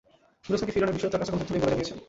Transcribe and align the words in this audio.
নূর 0.45 0.53
হোসেনকে 0.53 0.73
ফিরিয়ে 0.73 0.87
আনার 0.87 0.95
বিষয়ে 0.97 1.11
তাঁর 1.13 1.19
কাছে 1.21 1.31
কোনো 1.31 1.39
তথ্য 1.41 1.51
নেই 1.53 1.61
বলে 1.63 1.71
জানিয়েছেন। 1.73 1.97